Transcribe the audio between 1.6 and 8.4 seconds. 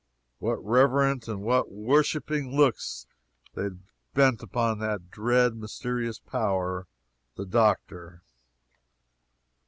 worshiping looks they bent upon that dread, mysterious power, the Doctor!